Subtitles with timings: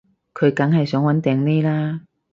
[0.33, 1.99] 佢梗係想搵掟匿喇